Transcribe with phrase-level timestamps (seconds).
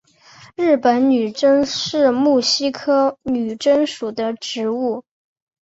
[0.55, 5.03] 日本女贞是木犀科女贞属的植物。